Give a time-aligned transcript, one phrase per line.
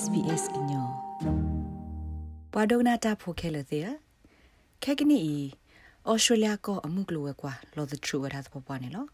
[0.00, 0.88] SBS ညော
[2.52, 3.88] ပဒုနာတာဖိုခဲလတဲ့
[4.82, 5.20] ခဲကနီ
[6.10, 9.06] ဩစတြေးလျကောအမှုကလောကွာလော the true ရတာပေါ်ပါနေလော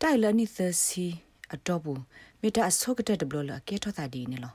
[0.00, 1.06] တိုင်လနီသစီ
[1.54, 2.02] အတော့ဘူး
[2.40, 4.54] မိတာအစောကတဲ့ဘလလကဲထောတာဒီနေလော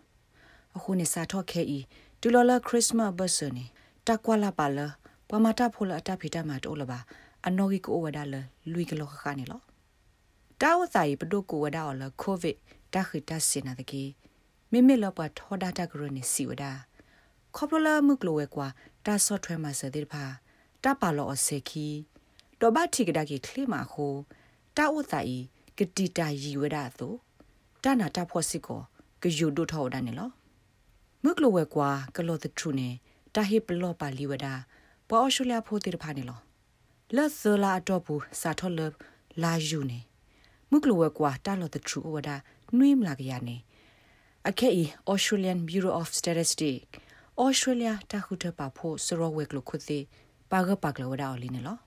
[0.75, 1.79] အခုနေစာထော့ခဲဤ
[2.21, 3.65] ဒူလော်လာခရစ်မတ်ဘတ်ဆနေ
[4.07, 4.79] တကွာလာပါလ
[5.29, 6.99] ပမတာဖိုလအတာဖီတာမတိုးလပါ
[7.47, 8.35] အနော်ဂီကိုဝဒါလ
[8.71, 9.61] လူကလောခခနေလော
[10.61, 12.57] တာဝဆိုင်ပဒုကိုဝဒါအော်လကိုဗစ်
[12.93, 14.03] တခိတစင်နာတကေ
[14.71, 16.71] မိမိလောပထောဒတာဂရနေစီဝဒါ
[17.55, 18.67] ခေါပလာမှုကလောဝဲကွာ
[19.05, 20.23] တာဆော့ထွဲမှာစတဲ့ဖာ
[20.83, 21.87] တပါလောအစေခီ
[22.59, 24.13] တော့ဘာတိကဒါကေခလိမာခို
[24.77, 25.43] တာဝဆိုင်
[25.77, 27.17] ကတိတာယီဝဒါသို့
[27.83, 28.81] တနာတာဖို့စစ်ကို
[29.21, 30.29] ကယူဒိုထောဒါနေလော
[31.23, 32.89] မှုကလောဝဲကွာကလောတထူနေ
[33.35, 34.53] တာဟိပလောပါလီဝဒါ
[35.09, 36.39] ပေါ်အရှူလျာဖိုတေဖာနေလော
[37.15, 38.79] လက်ဆလာတော့ဘူးစာထောလ
[39.43, 39.99] လာယူနေ
[40.69, 42.35] မှုကလောဝဲကွာတာလောတထူဝဒါ
[42.77, 43.55] နွေးမလာကရနေ
[44.51, 46.85] အခဲဤ Australian Bureau of Statistics
[47.43, 50.03] Australia တခုတပါဖို့စရောဝဲကလခုသေး
[50.51, 51.79] ပါကပါကလဝဒါအလင်းနော်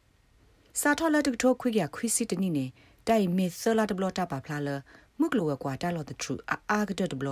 [0.81, 2.67] စာထောလက်တထိုခွိကခွိစီတနိနေ
[3.09, 4.69] တိုင်မစ်ဆလာတဘလတာပါဖလာလ
[5.19, 7.29] မှုကလဝဲကွာတာလောတထူအာအာကတတဘလ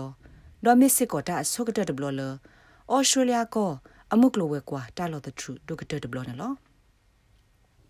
[0.64, 2.22] ဒေါ်မစ်စစ်ကောတာဆုကတတဘလလ
[2.96, 3.72] Australia ကော
[4.12, 6.54] အမှုကလဝဲကွာတာလောတထူဒုကတတဘလနော်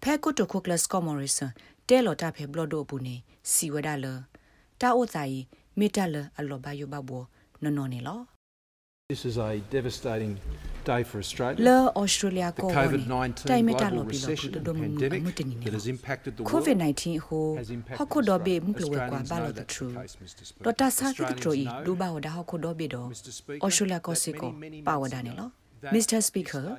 [0.02, 1.52] ဖဲကုတခုကလစကောမော်ရီဆန်
[1.88, 3.16] တဲလော်တာဖဲဘလဒိုဘူးနေ
[3.52, 4.06] စီဝဒါလ
[4.80, 7.28] တာအိုဇာယီမေတလ metale a lo bayo babo
[7.60, 8.26] no non e lo.
[9.08, 10.36] This is a devastating
[10.84, 11.64] day for Australia.
[11.64, 12.68] Le Australia ko
[13.46, 14.88] tai metalo bilo kudo domu
[15.26, 15.70] mutini ne.
[16.44, 17.58] COVID-19 ho
[17.96, 19.94] hako dobe mplewe kwa balo the true.
[20.60, 23.12] Dota sa kitro i duba ho da hako dobe do
[23.62, 24.52] Australia ko siko
[24.84, 25.52] pawa dane lo.
[25.92, 26.20] Mr.
[26.22, 26.76] Speaker,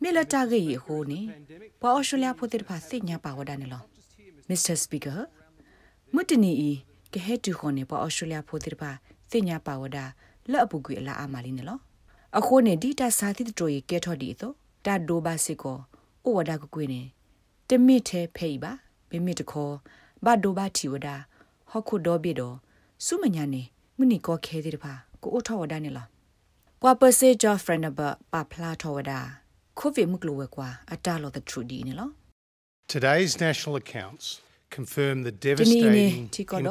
[0.00, 1.30] mele tage i ho ni
[1.80, 3.80] pa Australia potir pa se nya pawa dane lo.
[4.50, 4.76] Mr.
[4.76, 5.26] Speaker,
[6.12, 8.90] mutini i ကဟဲတူခွန်နေပါအော်စတြေးလျဖိုတိပါ
[9.30, 9.98] သိညာပါဝဒ
[10.50, 11.80] လက်အပူကွေလာအာမလီနော်
[12.38, 14.54] အခုနေဒီတာစာတိတိုရေကဲထော်ဒီတော့
[14.86, 15.76] တာဒိုဘာစစ်ကို
[16.26, 17.02] ဩဝဒကကွေနေ
[17.68, 18.72] တမစ်သေးဖေးပါ
[19.10, 19.74] မိမိတခေါ်
[20.24, 21.08] ဘာဒိုဘာတီဝဒ
[21.70, 22.56] ဟခုဒောဘီတော့
[23.06, 23.62] စုမညာနေ
[23.98, 26.08] မနီကောခဲတိတပါကိုအထောဝဒနေလား
[26.80, 28.00] ပွာပစေဂျာဖရနဘ
[28.32, 29.12] ပါဖလာထောဝဒ
[29.78, 32.10] ကိုဗစ်မှုကလောဝဲကွာအတာလောတဲ့ထရူဒီနေလား
[32.92, 34.26] Today's national accounts
[34.70, 36.62] confirm the devastating impact on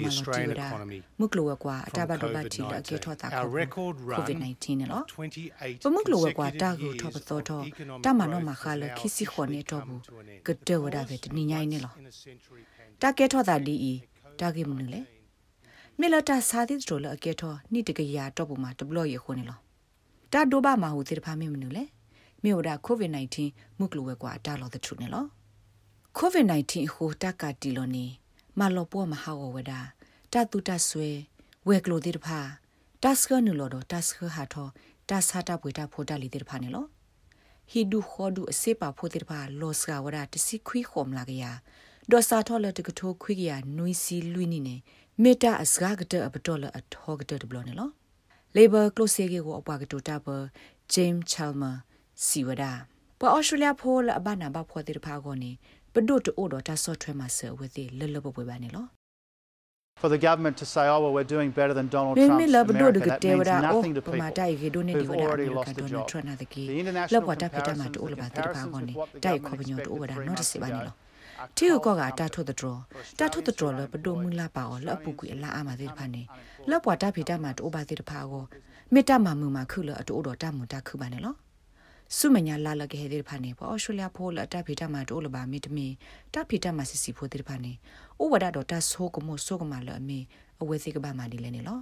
[0.00, 5.06] the Australian economy muklowa kwa atabato lati la ke thota ko covid 19 lo
[5.82, 7.66] pa muklowa kwa ta gu thob tho tho
[8.02, 10.00] ta ma no ma khala khisi khone to bu
[10.44, 11.90] gde wada be tni nyai ne lo
[12.98, 13.94] ta ke thota li i
[14.36, 15.00] ta ke mun le
[15.98, 18.56] me la ta sa thi tro la ke tho ni de ke ya to bu
[18.56, 19.54] ma deploy ye khone lo
[20.30, 21.84] ta do ba ma hu ti pha me mun le
[22.42, 25.30] me oda covid 19 muklowa kwa ta lo the truth ne lo
[26.18, 28.06] COVID-19 ဟိုတက်ကတီလိုနီ
[28.58, 29.72] မလောပေါ်မဟာဝဒ
[30.32, 31.10] တတုတဆွေ
[31.68, 32.40] ဝဲကလိုတိတဖာ
[33.02, 34.70] တတ်စခနုလောတော့တတ်စခဟာတော့
[35.08, 36.86] တတ်စာတပွေတာဖိုတာလီတိတဖာနေလော
[37.70, 41.44] ဟီဒူခေါ်ဒူအစေပါဖိုတိတဖာလောစကဝဒတစီခွီးခေါ်မလာကရ
[42.10, 44.76] ဒေါ်စာထော်လတကထိုခွီးကရနွီစီလွီနီနေ
[45.22, 47.90] မေတာအစကားကတအပတော်လအထောကတတဘလောနေလော
[48.56, 50.36] labor close ကေကိုအပွားကတူတာပါ
[50.92, 51.76] James Chalmer
[52.26, 52.72] စီဝဒါ
[53.18, 55.52] ပေါ် Australia ဖိုလအဘနာဘဖို့တိတဖာကိုနေ
[55.94, 58.86] ပဒုတ်အိုတော်တာဆော့ထွဲမှာဆဝေတိလလဘပွဲပါနေလော
[60.02, 62.98] For the government to say, oh, well, we're doing better than Donald မေ Trump's မေလဘဒိုဒ
[62.98, 65.56] America, က that တေဝ means ဒါအို nothing to ပမာ people တိုင်ဂေဒိုနေဒီဝ who've ဒါအ already မေရိ
[65.58, 66.08] lost ကန် a ဒေါ်နယ် job.
[66.10, 69.46] ထရန့်နာတကီ The international လောက်ပေါ်တာဖတာမှာ comparisons, တိုးလ the ပါတိပါ comparisons ကောနေ with what the တိုက် government
[69.46, 70.94] ခေါပညောတိုးဝဒါ expected နော့ three တစီပါ months နေ ago လော
[71.42, 76.22] are တီကို cold ကောက and တာထုတ်တဲ့တော် For တာထုတ်တဲ့တော်လ Australians ဘဒို who are မူလာပါအော unemployed, လအပူကွေအလားအမသေးဖာနေ
[76.22, 76.68] unemployed.
[76.70, 78.44] လောက်ပေါ်တာဖီတာမှာတိုးပါသေးတဖာကို
[78.92, 81.34] မေတ္တာမှာမူမှာခုလအတိုးတော်တမူတာခုပါနေလော
[82.18, 85.86] စုမညာလာလကဟဲတဲ့ဖာနေပေါ်အော်စတြေးလျဖိုလတာဖီတာမှာတိုးလပါမီတမီ
[86.34, 87.72] တာဖီတာမှာစီစီဖိုတဲ့ဖာနေ
[88.22, 90.18] ဥဝဒတော်တာဆိုးကမို့ဆိုးကမလအမီ
[90.60, 91.78] အဝဲစီကပါမှာဒီလဲနေလော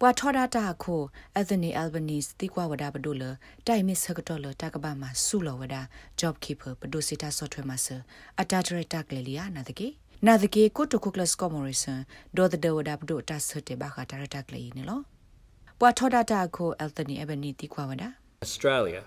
[0.00, 1.02] ပွာထောဒတာခို
[1.38, 3.24] အသနီအယ်ဘနီစ်တိကွာဝဒါဘဒိုလ
[3.66, 5.82] တိုင်မစ်ဆကတော်လတကဘာမှာဆူလဝဒါ
[6.20, 7.86] job keeper ဘဒိုစီတာဆော့ထွဲမှာဆ
[8.40, 9.88] အတာဒရတာကလေလီယာနာတကေ
[10.26, 12.00] နာတကေကိုတိုကိုကလစ်ကောမော်ရီဆန်
[12.36, 15.00] ဒေါ်ဒဒဝဒါဘဒိုတာဆတ်တေဘာခတာရတာကလေနေလော
[15.80, 18.08] ပွာထောဒတာခိုအယ်သနီအဘနီတိကွာဝဒါ
[18.44, 19.02] Australia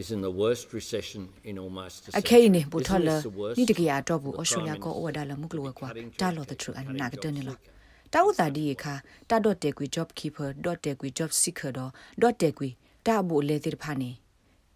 [0.00, 2.70] is in the worst recession in almost a အခဲနေ century.
[2.72, 3.56] ဘူ Isn't ထော်လ this the worst?
[3.58, 7.56] နိတကေအတော့ဘူး The ဩစတြေးလျ Prime ကိုဩဝဒါလ Minister မှုကလောကွာ cutting တာ jobs, လောတထရအ cutting နာကတ jobs နေလော
[7.56, 7.72] flicker.
[8.12, 8.94] တာဝတာဒီခါ
[9.30, 11.90] တာတော့တေကွီ job keeper တော့တေကွီ job seeker တော့
[12.22, 12.68] တော့တေကွီ
[13.06, 14.10] တာဘူးလေတိဖာနေ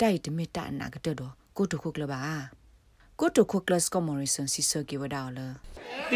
[0.00, 2.20] တိုက်တမီတာအနာကတတော့ကိုတုခုကလပါ
[3.20, 5.38] ကိုတုခုကလစကမော်ရီဆန်စီဆာကေဝဒါလ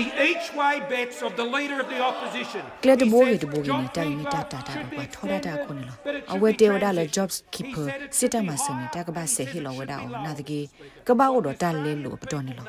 [0.01, 2.63] The each way bets of the leader of the opposition.
[2.83, 6.23] ကလတ He ဘိုး says ရတဘိုးကနေ job တိုင်မီတာ keeper တာတာ should ဘ be ထောတာတာခုနေလော but it
[6.31, 7.17] အ should ဝဲ be တေဝဒါလ transitioned.
[7.17, 8.95] job He keeper said it စစ်တ should မ be စနေ higher.
[8.95, 10.45] တကဘာ He ဆေ said ဟီ it လောဝ should ဒါ be နာတ lower.
[10.51, 10.61] ကေ
[11.09, 12.67] ကဘာအိုတော့တာလဲလို့ပတော်နေလော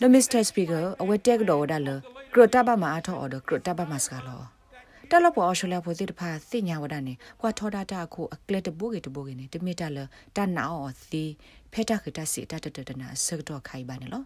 [0.00, 0.40] The Mr.
[0.50, 1.88] Speaker အဝဲတက်တော့ဒါလ
[2.34, 4.40] ကရတဘမအားထောအော်ဒကရတဘမစကလော
[5.10, 9.98] တက်လပေါ်အော်ရှိုလျဖိုစစ်တဖာစညာဝဒနေကွာထောဒတာခုအကလက်တဘိုးကေတဘိုးကေနေတမီတလ
[10.36, 11.24] တနာအောသီ
[11.72, 14.22] ဖက်တာခတစီတတတတနာဆက်တော့ခိုင်ပါနေလော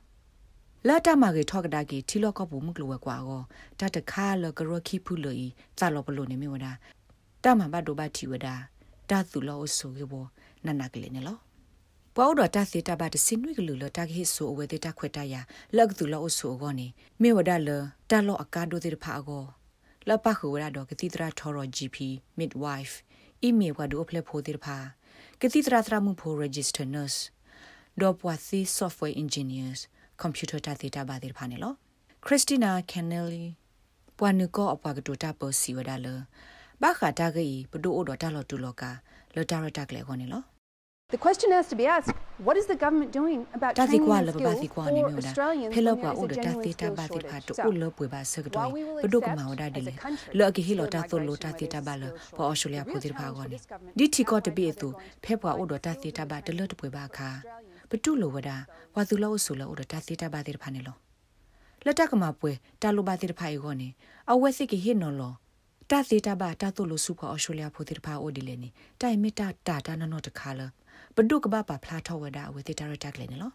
[0.86, 3.42] လာတမကေထောကဒါကီထီလောကဘူမကလောကွာကော
[3.80, 5.46] တတခါလကရခိဖူလိုဤ
[5.78, 6.66] ဇာလောပလိုနေမီဝဒ
[7.44, 8.46] တမဘတ်ဒိုဘတ်တီဝဒ
[9.10, 10.24] တာသူလောဆိုကေဘော
[10.64, 11.36] နနကလေးနေလော
[12.14, 15.34] ပွားတော့တသေတဘတ်စင်နွေကလူလတခေဆိုအဝဲတေတခွက်တရ
[15.76, 16.86] လက်သူလောဆိုကောနေ
[17.22, 17.70] မေဝဒလ
[18.10, 19.44] တလောအကာဒိုတေဖာကော
[20.08, 21.96] လပခုဝရတော့ကတိတရာထော်ရ GP
[22.38, 22.94] midwife
[23.46, 24.78] email ကဒိုဖလက်ဖိုတေဖာ
[25.40, 27.20] ကတိတရာသရမှုဖို register nurse
[28.00, 29.80] ဒေါ်ပွာသီ software engineers
[30.22, 31.72] computer တသေတဘတ်တေဖာနေလော
[32.26, 33.44] Christina Kennelly
[34.18, 36.06] ပွာနုကောအပွားကတိုတာပေါ်စီဝဒါလ
[36.82, 38.82] ဘာခတာဂီပဒိုအိုဒတာလောတူလောက
[39.34, 40.42] လောတာရတာကလေခေါနေလော
[41.16, 42.12] The question has to be asked,
[42.46, 45.30] what is the government doing about တာစီ training ကွာ and လဘဘာစီ skills ကွာ for နေမျိုးဒါ
[45.30, 47.46] Australians ဖဲ when လော there ကွာ is အို a ဒတာ genuine တေတာ skills ဘာတိဖာ shortage?
[47.46, 51.36] တူ So, အိုလပွေပါစကတော် while we will ဘဒုက accept မာဝဒါဒီလေ as a country လောကီဟီလော skilled တာသို့လော
[51.36, 52.90] migration တာတေတာ when ဘာ there လ is ပေါ် skills အော်စတြေးလျ shortage.
[52.90, 54.88] ဖိုတေဖာ The real ကောနေ challenge for this government ဒီတီကော is တ how ပိ are တူ
[54.88, 57.30] they going to ဖဲပွားအိုဒတာတေတာဘာတလတ်ပွေပါခါ
[57.90, 58.56] ဘတုလောဝဒါ
[58.94, 60.96] ဝါသူလောဆူလောအိုဒတာတေတာဘာတေဖာနေလော
[61.84, 62.52] လက်တကမှာပွဲ
[62.82, 63.88] တာလိုဘာတေဖာယေကောနေ
[64.30, 65.34] အဝဲစစ်ကဟိနော်လော
[65.90, 68.68] တာသေးတာဘာတာတို့လို့စုဖော်အော်စတြေးလျဖိုတေတဖာအိုဒီလေနေ
[69.00, 70.60] တိုင်မီတာတာတာနော်နော်တခါလ
[71.16, 73.52] ဘဒုကဘာပါဖလာထောဝဒါအဝဲတေတာရတက်လေနေလော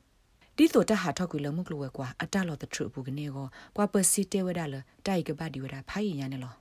[0.58, 4.76] ဒီတော့တဟာထောက်ကွေလမှုကလဝဲကွာအတလောတထရဘူးကနေကောကွာပစီတေဝဒါလ
[5.06, 6.54] တိုက်ကဘာဒီဝဒါဖိုင်ရနေလော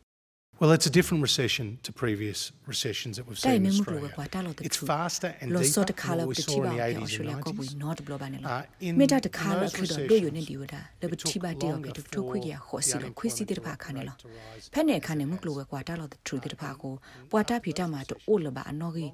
[0.62, 2.40] Well, it's a different recession to previous
[2.72, 4.16] recessions that we've တိုင် seen မ in မှုကလဝဲ Australia.
[4.16, 6.70] ကွာတလောတထ It's faster and လော deeper စောတ than ခါလ what ပ we တိ saw ပါ
[6.70, 7.82] in the အော် 80s စတြေးလျ and ကိုဘူး 90s.
[7.84, 12.00] not ဘလဘာနေလော Uh, in မေတာတခါလ those ခရတော့ recessions, တို့ရနေဒီဝဒါလဘ it တိ took ပါတေော်က longer တ
[12.04, 16.94] for ထုခွေရခေါ်စီ the လခွေစီတေတဖာခါနေ unemployment လော to rise ဖဲနေခါနေမှုကလဝဲကွာတလောတထရတေတဖာကို
[17.30, 19.10] ပွာတာဖီတာမှာတို့အိုလဘာအနော်ကြီး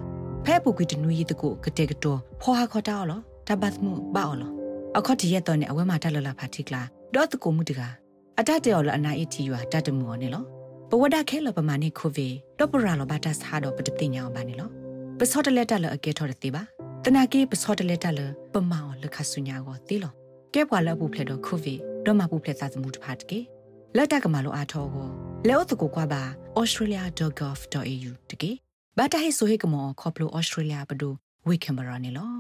[0.46, 4.52] ဖဲပူကွီတနူယီတကိုကတဲ့ကတော့ဖောဟာခေါ်တာလောတဘတ်မှုဘာအော်လော
[4.98, 6.82] အခတ်တရက်တော့နေအဝဲမှာတက်လလာဖာတိကလာ
[7.14, 7.82] ဒေါတ်တကိုမှုတက
[8.40, 10.44] အတတဲ့အော်လအနာအီတီယူတတ်တမှုော်နေလော
[10.96, 12.28] ပဝဒခဲလပမာနေခိုဗေ
[12.60, 14.70] တော့ပရာလောဘတာဆာတော့ပတတင်ညာဘာနေလော
[15.20, 16.64] ပစောတလက်တလအကဲထော်တဲ့ပါ
[17.04, 18.20] တနာကေပစောတလက်တလ
[18.54, 20.14] ပမောလခဆုညာကိုတီလော
[20.54, 23.40] ကဲပွာလပုဖလက်တော့ခိုဗေတော့မပုဖလက်သာသမှုတဖတ်ကေ
[23.98, 25.10] လက်တကမလိုအားထောကို
[25.48, 26.24] လဲဥတကိုကွာပါ
[26.60, 28.52] australia.gov.au တကေ
[28.98, 31.14] ဘာတာဟိဆိုဟေကမောခေါပလို australia ဘဒို
[31.48, 32.34] ဝေကင်မရာနေလော